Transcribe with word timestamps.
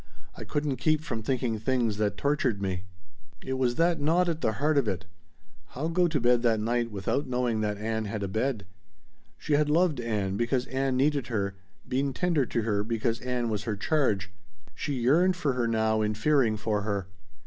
I 0.35 0.45
couldn't 0.45 0.77
keep 0.77 1.01
from 1.01 1.21
thinking 1.21 1.59
things 1.59 1.97
that 1.97 2.17
tortured 2.17 2.59
me." 2.59 2.85
It 3.45 3.53
was 3.59 3.75
that 3.75 4.01
gnawed 4.01 4.29
at 4.29 4.41
the 4.41 4.53
heart 4.53 4.79
of 4.79 4.87
it.... 4.87 5.05
How 5.75 5.89
go 5.89 6.07
to 6.07 6.19
bed 6.19 6.41
that 6.41 6.59
night 6.59 6.89
without 6.89 7.27
knowing 7.27 7.61
that 7.61 7.77
Ann 7.77 8.05
had 8.05 8.23
a 8.23 8.27
bed? 8.27 8.65
She 9.37 9.53
had 9.53 9.69
loved 9.69 9.99
Ann 9.99 10.37
because 10.37 10.65
Ann 10.65 10.97
needed 10.97 11.27
her, 11.27 11.53
been 11.87 12.13
tender 12.13 12.47
to 12.47 12.63
her 12.63 12.83
because 12.83 13.21
Ann 13.21 13.49
was 13.49 13.65
her 13.65 13.75
charge. 13.77 14.31
She 14.73 14.95
yearned 14.95 15.35
for 15.35 15.53
her 15.53 15.67
now 15.67 16.01
in 16.01 16.15
fearing 16.15 16.57
for 16.57 16.81
her. 16.81 17.05